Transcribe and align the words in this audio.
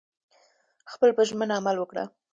خپل 0.91 1.09
په 1.17 1.21
ژمنه 1.29 1.53
عمل 1.59 1.75
وکړه 1.79 2.03